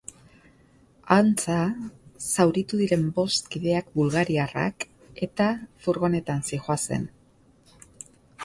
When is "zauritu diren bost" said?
2.29-3.51